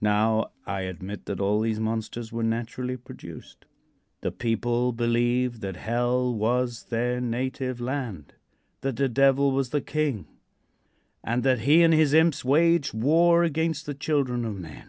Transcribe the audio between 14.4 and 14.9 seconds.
of men.